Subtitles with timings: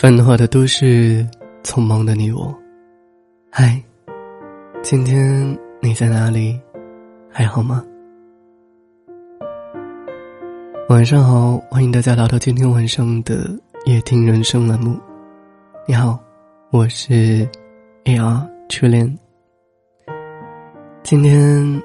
[0.00, 1.26] 繁华的都市，
[1.64, 2.56] 匆忙的你我。
[3.50, 3.82] 嗨，
[4.80, 6.56] 今天你在哪里？
[7.28, 7.84] 还好吗？
[10.88, 13.50] 晚上好，欢迎大家来到今天晚上的
[13.86, 14.96] 夜听人生栏目。
[15.84, 16.16] 你好，
[16.70, 17.44] 我是
[18.04, 19.18] AR 初恋。
[21.02, 21.82] 今天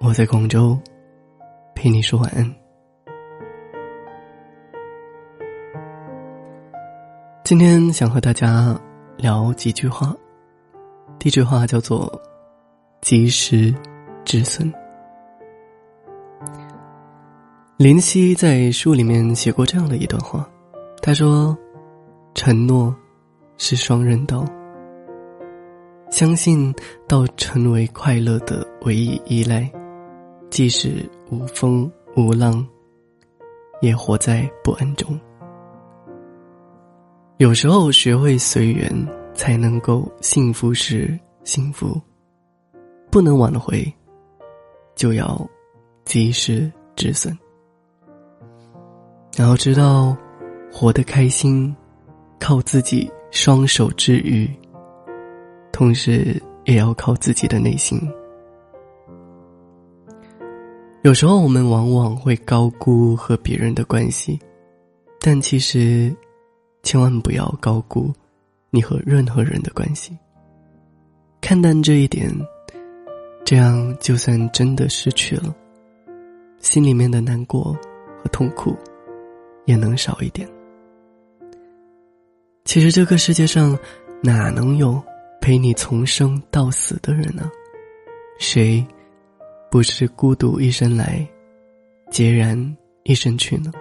[0.00, 0.78] 我在广州，
[1.74, 2.63] 陪你说晚安。
[7.44, 8.74] 今天想和大家
[9.18, 10.16] 聊几句话，
[11.18, 12.10] 第一句话叫做
[13.02, 13.74] “及时
[14.24, 14.72] 止损”。
[17.76, 20.48] 林夕在书里面写过这样的一段话，
[21.02, 21.54] 他说
[22.32, 22.96] ：“承诺
[23.58, 24.42] 是双刃刀，
[26.10, 26.74] 相信
[27.06, 29.70] 到成为快乐的唯一依赖，
[30.48, 32.66] 即使无风无浪，
[33.82, 35.14] 也活在不安中。”
[37.38, 38.88] 有时候学会随缘，
[39.34, 42.00] 才能够幸福时幸福。
[43.10, 43.92] 不能挽回，
[44.94, 45.44] 就要
[46.04, 47.36] 及时止损。
[49.36, 50.16] 然后知道，
[50.72, 51.74] 活得开心，
[52.38, 54.48] 靠自己双手治愈，
[55.72, 58.00] 同时也要靠自己的内心。
[61.02, 64.38] 有时候我们往往会高估和别人的关系，
[65.18, 66.14] 但其实。
[66.84, 68.12] 千万不要高估
[68.70, 70.16] 你和任何人的关系。
[71.40, 72.30] 看淡这一点，
[73.42, 75.54] 这样就算真的失去了，
[76.58, 77.72] 心里面的难过
[78.22, 78.76] 和痛苦
[79.64, 80.46] 也能少一点。
[82.64, 83.76] 其实这个世界上
[84.22, 85.02] 哪能有
[85.40, 87.50] 陪你从生到死的人呢？
[88.38, 88.86] 谁
[89.70, 91.26] 不是孤独一生来，
[92.10, 93.72] 孑然一生去呢？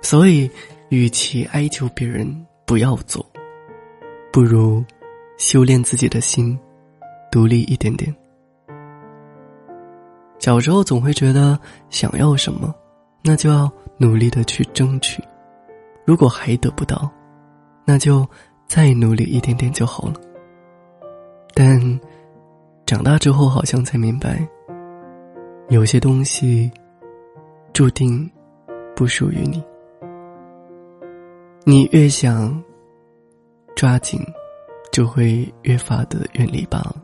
[0.00, 0.50] 所以。
[0.92, 2.28] 与其哀求别人
[2.66, 3.24] 不要做，
[4.30, 4.84] 不如
[5.38, 6.58] 修炼自己的心，
[7.30, 8.14] 独立一点点。
[10.38, 11.58] 小时候总会觉得
[11.88, 12.74] 想要什么，
[13.24, 15.18] 那就要努力的去争取；
[16.04, 17.10] 如果还得不到，
[17.86, 18.28] 那就
[18.66, 20.14] 再努力一点点就好了。
[21.54, 21.80] 但
[22.84, 24.46] 长大之后，好像才明白，
[25.70, 26.70] 有些东西
[27.72, 28.30] 注定
[28.94, 29.64] 不属于你。
[31.64, 32.60] 你越想
[33.76, 34.20] 抓紧，
[34.90, 36.96] 就会越发的远离罢了。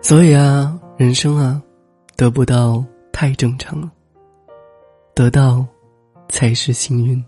[0.00, 1.60] 所以啊，人生啊，
[2.16, 3.90] 得不到太正常了，
[5.16, 5.66] 得到
[6.28, 7.22] 才是幸运。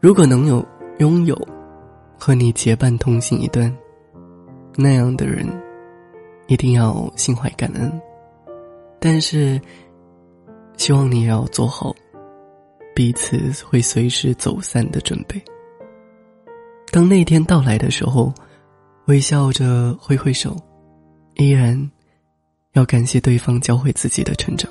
[0.00, 0.64] 如果能有
[0.98, 1.36] 拥有
[2.16, 3.76] 和你结伴同行一段
[4.76, 5.44] 那样的人，
[6.46, 8.00] 一定要心怀感恩。
[9.00, 9.60] 但是。
[10.76, 11.94] 希望你也要做好
[12.94, 15.42] 彼此会随时走散的准备。
[16.92, 18.32] 当那天到来的时候，
[19.06, 20.56] 微笑着挥挥手，
[21.34, 21.90] 依然
[22.72, 24.70] 要感谢对方教会自己的成长。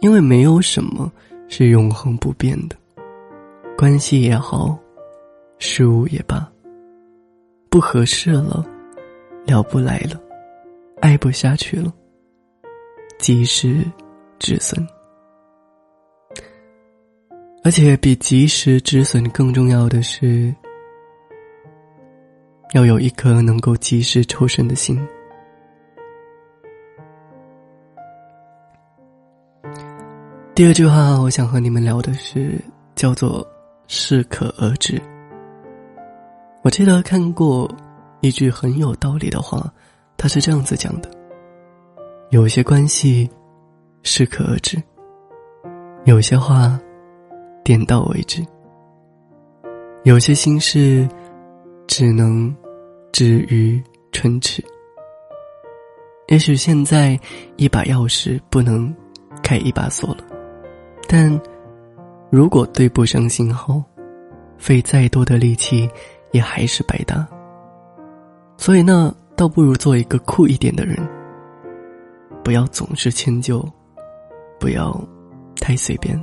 [0.00, 1.12] 因为没有什么
[1.46, 2.76] 是永恒不变的，
[3.76, 4.78] 关系也好，
[5.58, 6.50] 事物也罢，
[7.68, 8.64] 不合适了，
[9.44, 10.18] 聊不来了，
[11.02, 11.92] 爱不下去了，
[13.18, 13.84] 即使。
[14.40, 14.84] 止损，
[17.62, 20.52] 而且比及时止损更重要的是，
[22.72, 24.98] 要有一颗能够及时抽身的心。
[30.54, 32.58] 第二句话，我想和你们聊的是
[32.94, 33.46] 叫做
[33.88, 35.00] “适可而止”。
[36.64, 37.70] 我记得看过
[38.22, 39.70] 一句很有道理的话，
[40.16, 41.10] 他是这样子讲的：
[42.30, 43.30] 有些关系。
[44.02, 44.82] 适可而止。
[46.04, 46.78] 有些话，
[47.62, 48.44] 点到为止。
[50.04, 51.06] 有些心事，
[51.86, 52.54] 只能
[53.12, 54.64] 止于唇齿。
[56.28, 57.18] 也许现在
[57.56, 58.94] 一把钥匙不能
[59.42, 60.24] 开一把锁了，
[61.08, 61.38] 但
[62.30, 63.82] 如果对不上信号，
[64.56, 65.90] 费再多的力气
[66.30, 67.28] 也还是白搭。
[68.56, 70.96] 所以呢，倒不如做一个酷一点的人，
[72.44, 73.62] 不要总是迁就。
[74.60, 74.94] 不要
[75.56, 76.22] 太随便，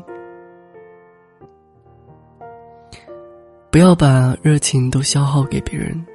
[3.71, 6.05] 不要把热情都消耗给别人。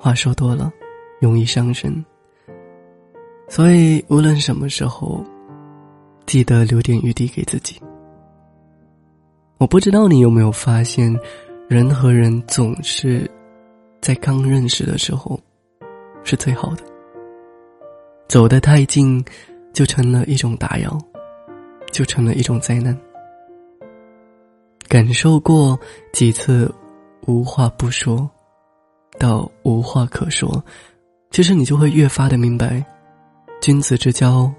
[0.00, 0.72] 话说多了，
[1.20, 2.04] 容易伤身。
[3.46, 5.22] 所以无论什么时候，
[6.24, 7.78] 记得留点余地给自己。
[9.58, 11.14] 我不知道你有没有发现，
[11.68, 13.30] 人和人总是
[14.00, 15.38] 在刚认识的时候
[16.22, 16.82] 是最好的，
[18.28, 19.22] 走得太近，
[19.74, 20.98] 就成了一种打扰。
[21.94, 22.98] 就成了一种灾难。
[24.88, 25.78] 感受过
[26.12, 26.72] 几次
[27.26, 28.28] 无话不说，
[29.16, 30.62] 到无话可说，
[31.30, 32.84] 其实你就会越发的明白，
[33.60, 34.52] 君子之交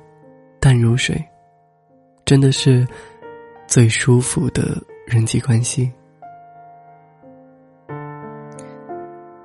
[0.61, 1.21] 淡如水，
[2.23, 2.87] 真的是
[3.67, 5.91] 最舒服的人际关系。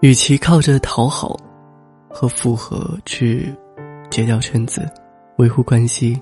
[0.01, 1.37] 与其靠着讨好
[2.09, 3.53] 和附和去
[4.11, 4.89] 结交圈子、
[5.39, 6.21] 维护关系，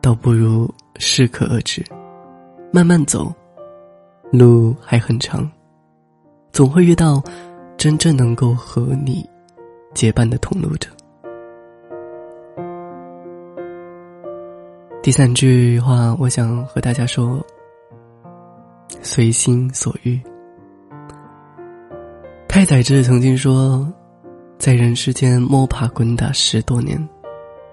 [0.00, 1.84] 倒不如适可而止，
[2.72, 3.32] 慢慢走。
[4.32, 5.50] 路还很长，
[6.52, 7.20] 总会遇到
[7.76, 9.28] 真正能够和你
[9.92, 10.88] 结伴的同路者。
[15.02, 17.44] 第三句话，我想和大家说：
[19.02, 20.20] 随心所欲。
[22.46, 23.92] 太宰治曾经说，
[24.58, 27.08] 在人世间摸爬滚打十多年、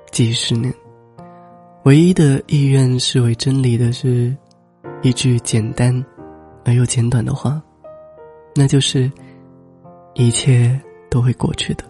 [0.09, 0.74] 几十年，
[1.88, 4.36] 唯一的意愿视为真理的是
[5.04, 6.06] 一句简单。
[6.66, 7.63] 而又简短的话，
[8.54, 9.10] 那就是
[10.16, 10.78] 一切
[11.10, 11.86] 都会过去的。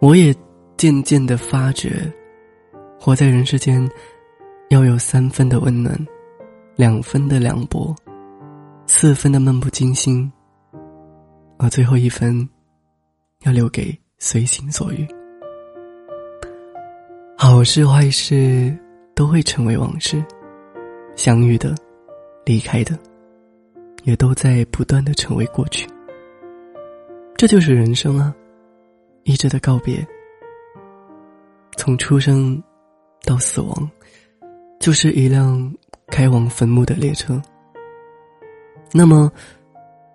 [0.00, 0.34] 我也
[0.78, 2.10] 渐渐的发觉，
[2.98, 3.86] 活在人世间，
[4.70, 5.94] 要有三分的温暖，
[6.76, 7.94] 两分的凉薄，
[8.86, 10.32] 四分的漫不经心，
[11.58, 12.48] 而最后一分，
[13.42, 15.06] 要留给随心所欲。
[17.38, 18.74] 好事坏事
[19.14, 20.24] 都会成为往事，
[21.14, 21.74] 相遇的。
[22.46, 22.96] 离开的，
[24.04, 25.84] 也都在不断的成为过去。
[27.36, 28.32] 这就是人生啊，
[29.24, 30.06] 一直的告别。
[31.76, 32.62] 从出生
[33.24, 33.90] 到死亡，
[34.78, 35.74] 就是一辆
[36.06, 37.42] 开往坟墓的列车。
[38.92, 39.28] 那么，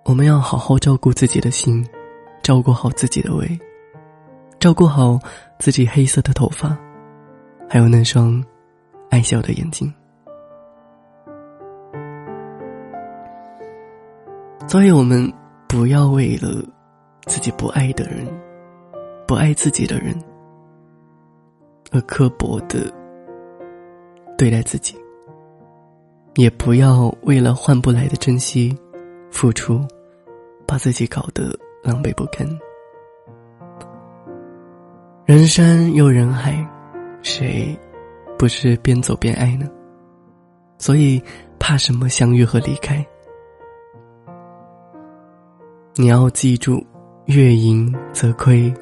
[0.06, 1.86] 我们要好好照顾自己的心，
[2.42, 3.60] 照顾好自己的胃，
[4.58, 5.20] 照顾好
[5.60, 6.78] 自己黑色的头发，
[7.74, 8.44] 还有那双
[9.10, 9.90] 爱笑的眼睛。
[14.68, 15.32] 所以，我们
[15.70, 16.62] 不要为了
[17.28, 18.28] 自己不爱的人、
[19.26, 20.14] 不爱自己的人
[21.94, 22.92] 而刻薄的
[24.38, 24.98] 对待自己，
[26.36, 28.78] 也不要为了换不来的珍惜、
[29.32, 29.80] 付出，
[30.68, 32.46] 把自己搞得狼狈不堪。
[35.24, 36.68] 人山又人海，
[37.22, 37.78] 谁
[38.38, 39.70] 不是边走边爱呢？
[40.78, 41.22] 所以，
[41.60, 43.06] 怕什么相遇和离开？
[45.96, 46.84] 你要记住，
[47.26, 48.74] 月盈则亏，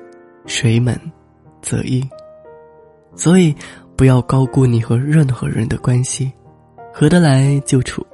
[0.46, 1.00] 水满
[1.62, 2.02] 则溢。
[3.16, 3.54] 所以，
[3.98, 6.32] 不要高估你和任何人的关系，
[6.94, 8.06] 合得来就处，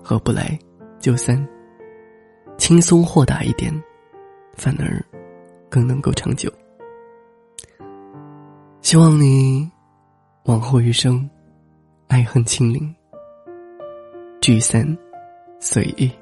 [0.00, 0.56] 合不来
[1.00, 1.44] 就散。
[2.56, 3.72] 轻松豁达一点，
[4.54, 5.04] 反而
[5.68, 6.48] 更能够长久。
[8.84, 9.66] 希望你
[10.44, 11.28] 往后余生，
[12.06, 12.94] 爱恨清零，
[14.42, 14.86] 聚散
[15.58, 16.12] 随意。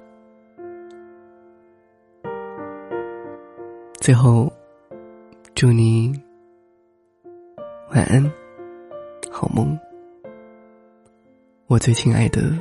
[4.00, 4.48] 最后，
[5.56, 6.12] 祝你
[7.90, 8.32] 晚安，
[9.28, 9.76] 好梦，
[11.66, 12.56] 我最亲爱的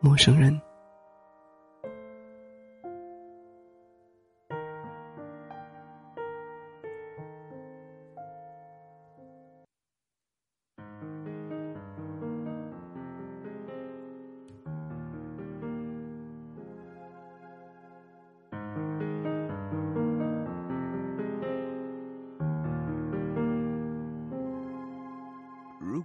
[0.00, 0.58] 陌生人。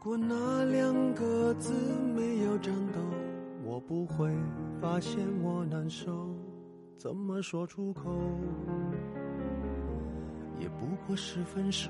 [0.04, 1.72] 如果那两个字
[2.14, 3.00] 没有颤抖，
[3.64, 4.30] 我不会
[4.82, 6.28] 发现我难受。
[6.98, 8.12] 怎么说出口，
[10.60, 11.90] 也不过是分手。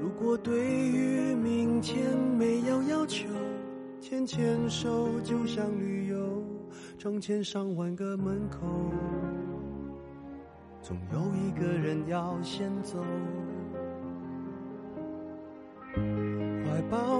[0.00, 3.28] 如果对于明天没有要求，
[4.00, 6.40] 牵牵手就像旅游，
[6.96, 8.60] 成千上万个门口，
[10.80, 13.04] 总有一个人要先走。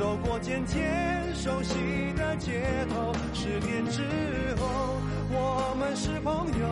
[0.00, 0.80] 走过渐渐
[1.34, 1.74] 熟悉
[2.16, 4.00] 的街头，十年之
[4.56, 4.96] 后，
[5.30, 6.66] 我们是朋友，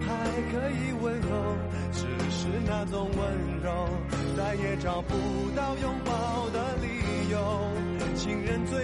[0.00, 0.10] 还
[0.50, 1.56] 可以问候，
[1.92, 3.88] 只是那种温柔，
[4.36, 5.14] 再也找不
[5.54, 7.38] 到拥抱的理由。
[8.16, 8.83] 情人最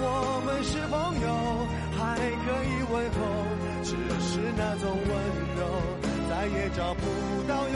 [0.00, 1.26] 我们是朋友，
[1.98, 3.18] 还可以问候，
[3.82, 5.10] 只是那种温
[5.58, 5.60] 柔，
[6.30, 7.02] 再也找不
[7.48, 7.68] 到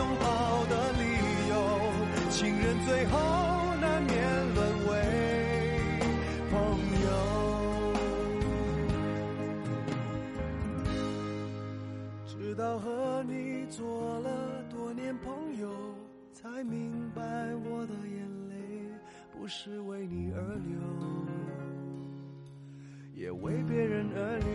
[23.22, 24.51] 也为别人而流